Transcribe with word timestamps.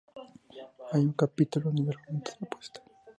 Hay 0.93 1.01
un 1.05 1.13
capítulo 1.13 1.69
en 1.69 1.77
el 1.77 1.89
argumento 1.89 2.31
de 2.31 2.37
la 2.39 2.47
apuesta. 2.47 2.81